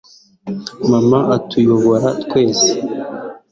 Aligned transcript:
mama 0.89 1.19
atuyobora 1.37 2.09
twese 2.23 2.71